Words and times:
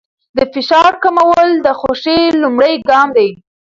د 0.37 0.39
فشار 0.53 0.91
کمول 1.03 1.49
د 1.65 1.67
خوښۍ 1.79 2.21
لومړی 2.41 2.73
ګام 2.89 3.07
دی. 3.17 3.29